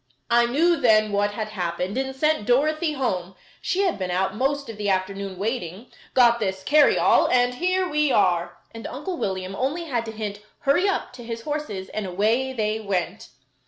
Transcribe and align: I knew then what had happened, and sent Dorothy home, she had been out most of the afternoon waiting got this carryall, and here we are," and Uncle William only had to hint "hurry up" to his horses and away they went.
I 0.31 0.47
knew 0.47 0.77
then 0.77 1.11
what 1.11 1.33
had 1.33 1.49
happened, 1.49 1.95
and 1.95 2.15
sent 2.15 2.47
Dorothy 2.47 2.93
home, 2.93 3.35
she 3.61 3.81
had 3.83 3.99
been 3.99 4.09
out 4.09 4.33
most 4.35 4.67
of 4.67 4.77
the 4.77 4.89
afternoon 4.89 5.37
waiting 5.37 5.91
got 6.15 6.39
this 6.39 6.63
carryall, 6.63 7.27
and 7.31 7.53
here 7.53 7.87
we 7.87 8.11
are," 8.11 8.57
and 8.73 8.87
Uncle 8.87 9.15
William 9.17 9.55
only 9.55 9.83
had 9.83 10.05
to 10.05 10.11
hint 10.11 10.39
"hurry 10.61 10.89
up" 10.89 11.13
to 11.13 11.23
his 11.23 11.41
horses 11.43 11.87
and 11.89 12.07
away 12.07 12.51
they 12.51 12.79
went. 12.79 13.29